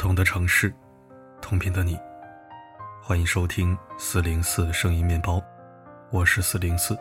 [0.00, 0.74] 不同的城市，
[1.42, 1.94] 同频的你，
[3.02, 5.38] 欢迎收听四零四声音面包，
[6.08, 6.98] 我是四零四。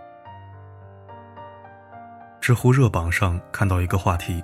[2.42, 4.44] 知乎热榜上看到一个话题：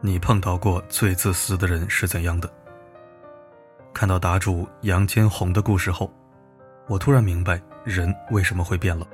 [0.00, 2.48] 你碰到过最自私的人是怎样的？
[3.92, 6.08] 看到答主杨坚红的故事后，
[6.86, 9.04] 我突然明白人为什么会变了。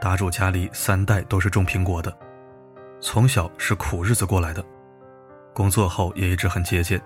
[0.00, 2.16] 答主家里三代都是种苹果的，
[2.98, 4.64] 从小是苦日子过来的。
[5.54, 7.00] 工作后也一直很节俭，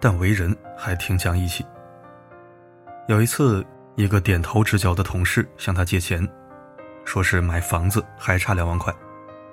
[0.00, 1.66] 但为人还挺讲义气。
[3.08, 6.26] 有一次，一个点头之交的同事向他借钱，
[7.04, 8.94] 说是买房子还差两万块，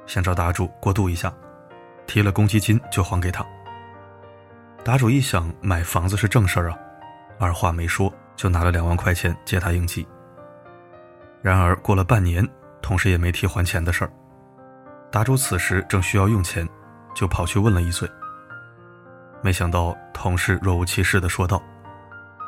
[0.05, 1.33] 想找答主过渡一下，
[2.05, 3.43] 提了公积金就还给他。
[4.83, 6.77] 答主一想买房子是正事儿啊，
[7.39, 10.08] 二话没说就拿了两万块钱借他应急。
[11.41, 12.47] 然而过了半年，
[12.80, 14.11] 同事也没提还钱的事儿，
[15.11, 16.67] 答主此时正需要用钱，
[17.16, 18.08] 就跑去问了一嘴。
[19.42, 21.62] 没想到同事若无其事地说道：“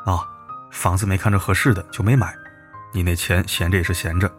[0.04, 0.20] 啊，
[0.70, 2.34] 房子没看着合适的就没买，
[2.92, 4.30] 你那钱闲着也是闲着，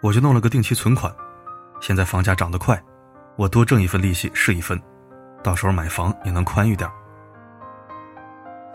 [0.00, 1.14] 我就弄了个定期存款。
[1.80, 2.80] 现在房价涨得快，
[3.36, 4.80] 我多挣一份利息是一分，
[5.42, 6.90] 到时候买房也能宽裕点。”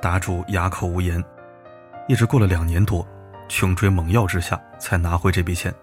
[0.01, 1.23] 答主哑口无言，
[2.07, 3.05] 一直过了两年多，
[3.49, 5.73] 穷追猛要之下才拿回这笔钱。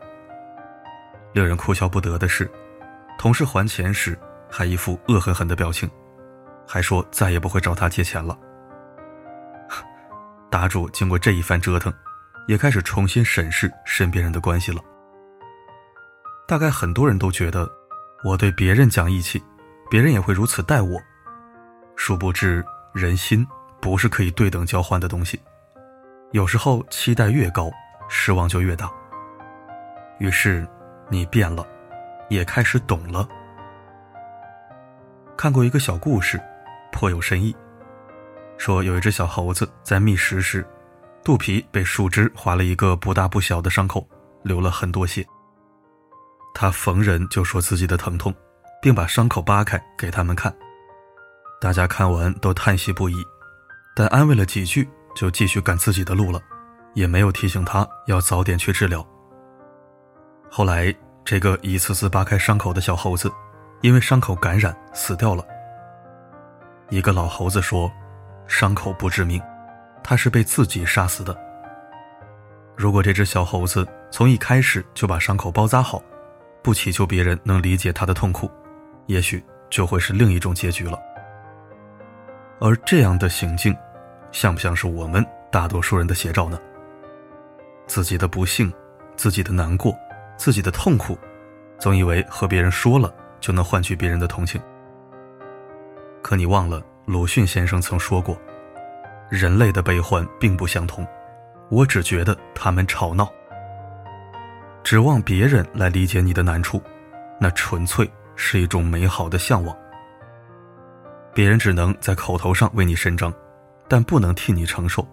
[1.32, 2.50] 令人哭笑不得的是，
[3.18, 5.90] 同事还钱时还一副恶狠狠的表情。
[6.66, 8.38] 还说再也不会找他借钱了。
[10.50, 11.92] 答主经过这一番折腾，
[12.46, 14.80] 也开始重新审视身边人的关系了。
[16.46, 17.68] 大概很多人都觉得，
[18.24, 19.42] 我对别人讲义气，
[19.90, 21.00] 别人也会如此待我。
[21.96, 23.46] 殊不知，人心
[23.80, 25.40] 不是可以对等交换的东西。
[26.32, 27.70] 有时候期待越高，
[28.08, 28.90] 失望就越大。
[30.18, 30.66] 于是，
[31.08, 31.66] 你变了，
[32.28, 33.26] 也开始懂了。
[35.36, 36.40] 看过一个小故事。
[36.94, 37.54] 颇有深意。
[38.56, 40.64] 说有一只小猴子在觅食时，
[41.24, 44.08] 肚皮被树枝划了一个不大不小的伤口，
[44.42, 45.26] 流了很多血。
[46.54, 48.32] 他逢人就说自己的疼痛，
[48.80, 50.54] 并把伤口扒开给他们看。
[51.60, 53.16] 大家看完都叹息不已，
[53.96, 56.40] 但安慰了几句就继续赶自己的路了，
[56.94, 59.04] 也没有提醒他要早点去治疗。
[60.48, 60.94] 后来，
[61.24, 63.32] 这个一次次扒开伤口的小猴子，
[63.80, 65.44] 因为伤口感染死掉了。
[66.90, 67.90] 一个老猴子说
[68.46, 69.40] ：“伤口不致命，
[70.02, 71.36] 他是被自己杀死的。
[72.76, 76.02] 如果这只小猴子从一开始就把伤口包扎好，
[76.62, 78.50] 不祈求别人能理解他的痛苦，
[79.06, 80.98] 也许就会是另一种结局了。
[82.60, 83.74] 而这样的行径，
[84.30, 86.58] 像不像是我们大多数人的写照呢？
[87.86, 88.72] 自己的不幸，
[89.16, 89.96] 自己的难过，
[90.36, 91.18] 自己的痛苦，
[91.78, 94.60] 总以为和别人说了就能换取别人的同情。”
[96.24, 98.34] 可你忘了，鲁迅先生曾说过
[99.28, 101.06] ：“人类的悲欢并不相同，
[101.68, 103.30] 我只觉得他们吵闹。
[104.82, 106.82] 指望别人来理解你的难处，
[107.38, 109.76] 那纯粹是一种美好的向往。
[111.34, 113.30] 别人只能在口头上为你伸张，
[113.86, 115.06] 但不能替你承受。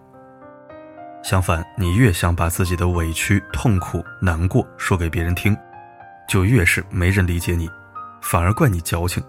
[1.22, 5.54] 相反，你越想把自己的委屈、痛苦、难过说给别人听，
[6.26, 7.68] 就越是没人理解你，
[8.22, 9.22] 反而怪你矫情。”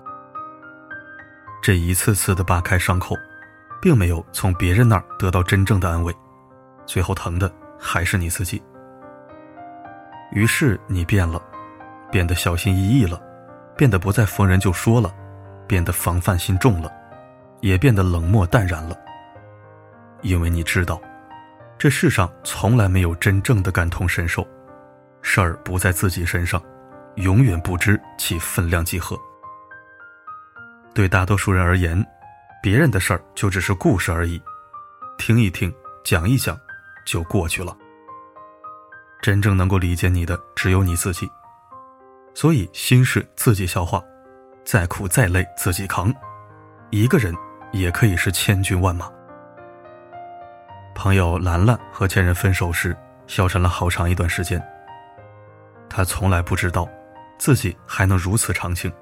[1.64, 3.16] 这一次次的扒开伤口，
[3.82, 6.14] 并没有从别人那儿得到真正的安慰，
[6.86, 8.62] 最后疼的还是你自己。
[10.34, 11.42] 于是你变了，
[12.12, 13.18] 变得小心翼翼了，
[13.78, 15.10] 变得不再逢人就说了，
[15.66, 16.92] 变得防范心重了，
[17.62, 18.98] 也变得冷漠淡然了。
[20.22, 21.02] 因为你知道，
[21.78, 24.46] 这世上从来没有真正的感同身受，
[25.22, 26.62] 事儿不在自己身上，
[27.16, 29.18] 永远不知其分量几何。
[30.94, 32.06] 对大多数人而言，
[32.62, 34.42] 别人的事儿就只是故事而已，
[35.18, 35.74] 听一听，
[36.04, 36.56] 讲一讲，
[37.06, 37.76] 就过去了。
[39.22, 41.28] 真正能够理解你的只有你自己，
[42.36, 44.04] 所以心事自己消化，
[44.64, 46.14] 再苦再累自己扛。
[46.92, 47.34] 一个人
[47.72, 49.12] 也可以是千军万马。
[50.94, 54.64] 朋友兰兰和前任分手时，消沉了好长一段时间。
[55.90, 56.88] 她从来不知道，
[57.40, 58.94] 自己还能如此长情。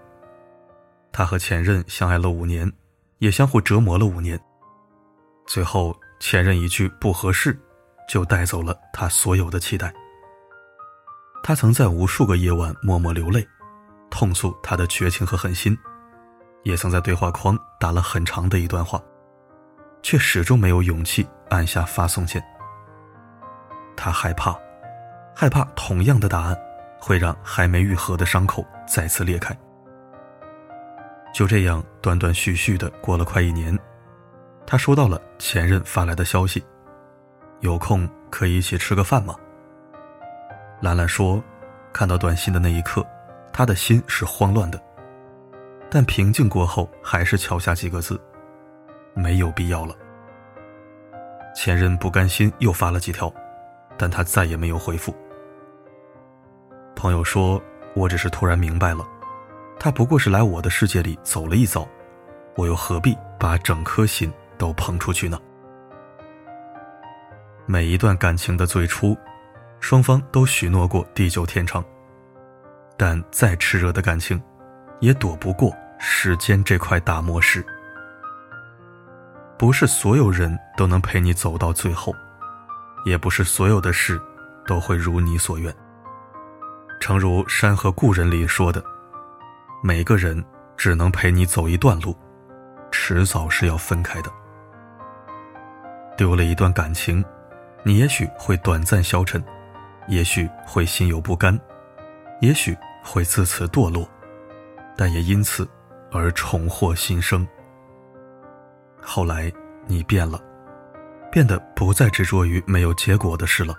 [1.12, 2.72] 他和前任相爱了五年，
[3.18, 4.40] 也相互折磨了五年。
[5.46, 7.58] 最后，前任一句不合适，
[8.08, 9.94] 就带走了他所有的期待。
[11.44, 13.46] 他曾在无数个夜晚默默流泪，
[14.10, 15.78] 痛诉他的绝情和狠心，
[16.64, 19.02] 也曾在对话框打了很长的一段话，
[20.02, 22.42] 却始终没有勇气按下发送键。
[23.98, 24.58] 他害怕，
[25.36, 26.58] 害怕同样的答案
[27.00, 29.58] 会让还没愈合的伤口再次裂开。
[31.42, 33.76] 就这样断断续续的过了快一年，
[34.64, 36.64] 他收到了前任发来的消息
[37.62, 39.36] ：“有空可以一起吃个饭吗？”
[40.82, 41.44] 兰兰说
[41.92, 43.04] ：“看到短信的那一刻，
[43.52, 44.80] 他的心是慌乱的，
[45.90, 48.22] 但平静过后，还是敲下几个字：
[49.16, 49.96] 没有必要了。”
[51.58, 53.34] 前任不甘心，又发了几条，
[53.98, 55.12] 但他再也没有回复。
[56.96, 57.60] 朋友说
[57.98, 59.04] ：“我只是突然明白了，
[59.84, 61.90] 他不过是来我的世界里走了一遭，
[62.56, 65.40] 我又何必把整颗心都捧出去呢？”
[67.66, 69.18] 每一段感情的最初，
[69.80, 71.84] 双方都许诺过地久天长，
[72.96, 74.40] 但再炽热的感情，
[75.00, 77.66] 也躲不过时间这块大磨石。
[79.58, 82.14] 不是所有人都能陪你走到最后，
[83.04, 84.22] 也不是所有的事
[84.68, 85.76] 都会如你所愿。
[87.00, 88.84] 诚如《山河故人》里说的
[89.84, 90.44] ：“每个人
[90.78, 92.16] 只能陪你走一段路，
[92.92, 94.32] 迟早是要分开的。”
[96.16, 97.24] 丢了一段感情，
[97.84, 99.44] 你也许会短暂消沉，
[100.08, 101.60] 也许会心有不甘，
[102.42, 104.08] 也许会自此堕落，
[104.96, 105.68] 但也因此
[106.12, 107.48] 而重获新生。
[109.02, 109.52] 后来，
[109.88, 110.40] 你变了，
[111.32, 113.74] 变得不再执着于没有结果的事了，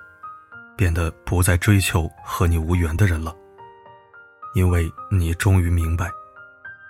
[0.76, 3.32] 变得不再追求和你无缘的人了。
[4.54, 6.10] 因为你终于明白，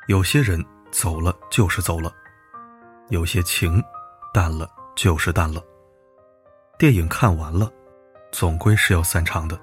[0.09, 2.12] 有些人走了就是走了，
[3.09, 3.82] 有些情
[4.35, 5.62] 淡了就是淡了。
[6.79, 7.70] 电影看完了，
[8.32, 9.59] 总归是要散场的。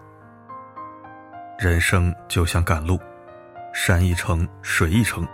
[1.57, 2.97] 人生就像赶路，
[3.73, 5.27] 山一程，水一程，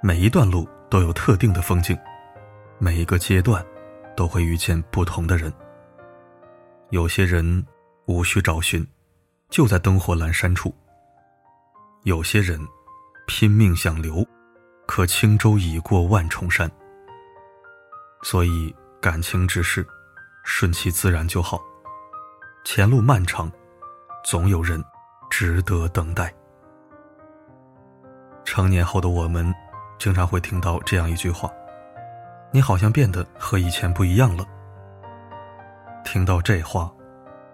[0.00, 1.98] 每一段路都有特定的风景。
[2.78, 3.64] 每一个阶段，
[4.16, 5.52] 都会遇见不同的人。
[6.90, 7.66] 有些人
[8.06, 8.86] 无需找寻，
[9.48, 10.70] 就在灯火阑珊处；
[12.04, 12.60] 有些人
[13.26, 14.22] 拼命想留，
[14.86, 16.70] 可轻舟已过万重山。
[18.22, 19.86] 所以，感情之事，
[20.44, 21.58] 顺其自然就好。
[22.62, 23.50] 前路漫长，
[24.22, 24.84] 总有人
[25.30, 26.30] 值得等待。
[28.44, 29.50] 成年后的我们，
[29.98, 31.50] 经常会听到这样一句话。
[32.52, 34.44] 你好像变得和以前不一样了。
[36.04, 36.92] 听到这话，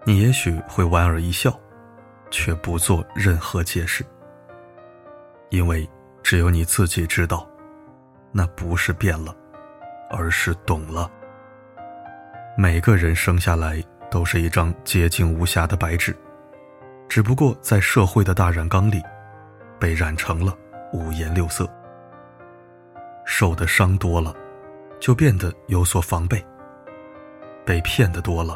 [0.03, 1.57] 你也许会莞尔一笑，
[2.29, 4.05] 却不做任何解释，
[5.51, 5.87] 因为
[6.23, 7.47] 只有你自己知道，
[8.31, 9.35] 那不是变了，
[10.09, 11.09] 而是懂了。
[12.57, 16.17] 每个人生下来都是一张洁净无瑕的白纸，
[17.07, 19.01] 只不过在社会的大染缸里，
[19.79, 20.57] 被染成了
[20.91, 21.69] 五颜六色，
[23.25, 24.35] 受的伤多了。
[25.01, 26.45] 就变得有所防备。
[27.65, 28.55] 被骗的多了，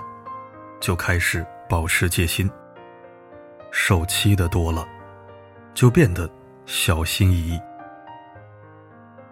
[0.79, 2.47] 就开始保持戒心；
[3.71, 4.87] 受欺的多了，
[5.73, 6.29] 就变得
[6.65, 7.59] 小心翼翼。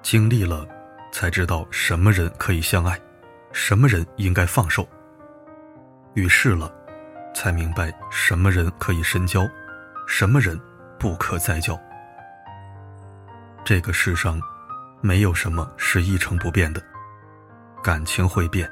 [0.04, 0.68] 经历了，
[1.12, 3.00] 才知道什么人可以相爱，
[3.52, 4.84] 什么人应该放手；
[6.14, 6.72] 遇事了，
[7.34, 9.48] 才明白什么人可以深交，
[10.08, 10.60] 什么人
[11.00, 11.80] 不可再交。
[13.66, 14.40] 这个世上，
[15.02, 16.82] 没有什么是一成不变的。
[17.82, 18.70] 感情会变，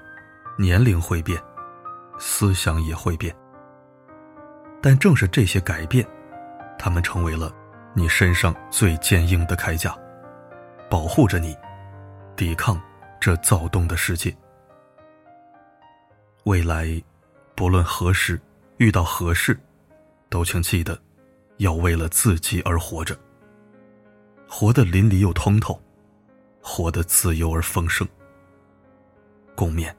[0.58, 1.42] 年龄会变，
[2.20, 3.36] 思想也会变。
[4.82, 6.08] 但正是这些改变，
[6.78, 7.52] 他们成为了
[7.94, 9.98] 你身上最坚硬的铠甲，
[10.90, 11.56] 保护着你，
[12.36, 12.82] 抵抗
[13.20, 14.36] 这躁动的世界。
[16.46, 16.88] 未来，
[17.54, 18.40] 不论何时
[18.78, 19.60] 遇到何事，
[20.30, 20.98] 都请记得，
[21.58, 23.18] 要为了自己而活着，
[24.48, 25.80] 活得淋漓又通透，
[26.62, 28.08] 活得自由而丰盛。
[29.54, 29.94] 共勉。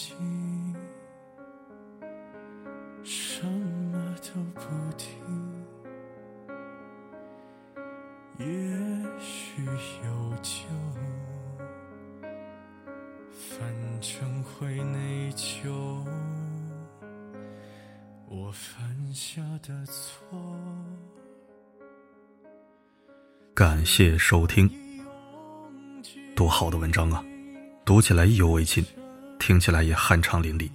[0.00, 0.74] 眼睛，
[3.04, 4.62] 什么都不
[4.96, 5.10] 听。
[8.38, 8.46] 也
[9.18, 10.62] 许有救，
[13.30, 13.68] 反
[14.00, 15.68] 正会内疚。
[18.26, 20.26] 我犯下的错。
[23.52, 24.70] 感谢收听，
[26.34, 27.22] 多好的文章啊！
[27.84, 28.82] 读起来意犹未尽，
[29.40, 30.70] 听起来也酣畅淋漓。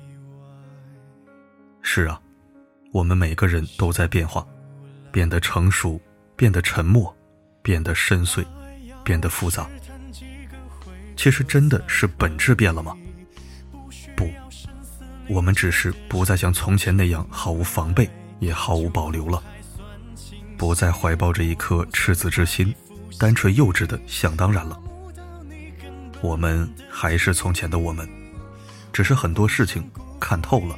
[1.82, 2.20] 是啊，
[2.92, 4.46] 我们每个人都在变化，
[5.12, 6.02] 变得成熟，
[6.36, 7.16] 变得沉默，
[7.62, 8.44] 变得深邃，
[9.04, 9.70] 变得复杂。
[11.16, 12.98] 其实真的是本质变了吗？
[14.18, 14.28] 不，
[15.30, 19.42] 我们只是不再像从前那样毫无防备，也毫无保留了。
[20.58, 22.74] 不再怀抱着一颗赤子之心，
[23.20, 24.82] 单纯幼稚的想当然了。
[26.22, 28.10] 我们还是从前的我们，
[28.96, 30.74] 只是很多事情看透了，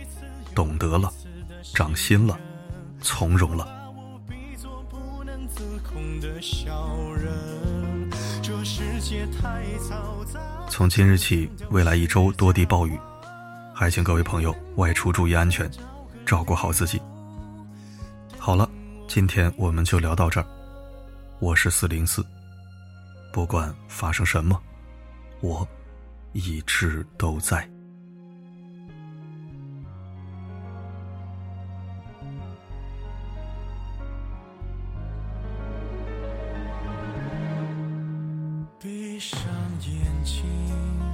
[0.56, 1.14] 懂得了，
[1.76, 2.36] 长心了，
[3.00, 3.68] 从容了，
[10.68, 13.00] 从今日起，未来一周多地暴雨，
[13.72, 15.70] 还请各位朋友外出注意安全，
[16.26, 17.00] 照顾好自己。
[18.40, 18.68] 好了，
[19.08, 20.48] 今天我们就聊到这儿。
[21.38, 22.26] 我是四零四，
[23.32, 24.60] 不管发生什么，
[25.40, 25.68] 我
[26.34, 27.70] 一直都在。
[39.80, 41.07] 眼睛，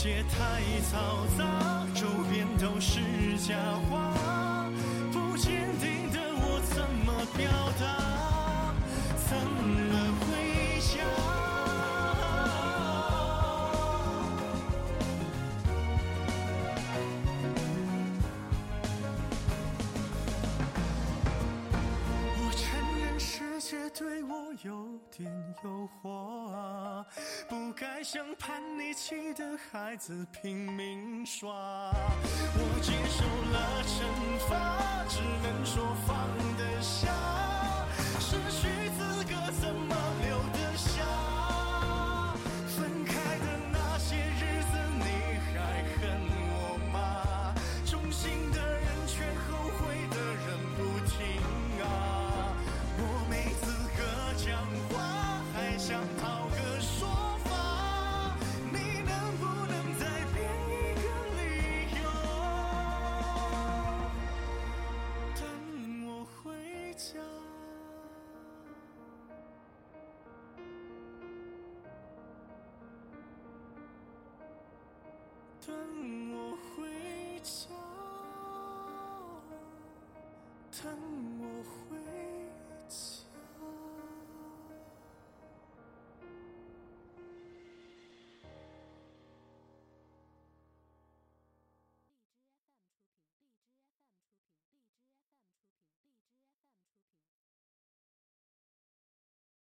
[0.00, 0.62] 界太
[0.92, 1.44] 嘈杂，
[1.92, 3.00] 周边都是
[3.38, 3.56] 假
[3.90, 4.70] 话，
[5.10, 7.50] 不坚定的我怎么表
[7.80, 8.72] 达？
[9.28, 11.37] 怎么回家？
[24.28, 25.26] 我有点
[25.64, 27.06] 诱惑啊，
[27.48, 31.48] 不该像叛逆期的孩子拼命耍。
[31.50, 33.96] 我接受了惩
[34.46, 34.52] 罚，
[35.08, 37.08] 只能说放得下。
[38.20, 39.94] 失去资格怎么
[75.68, 75.76] 等
[76.32, 76.88] 我回
[77.42, 77.68] 家，
[80.82, 81.27] 等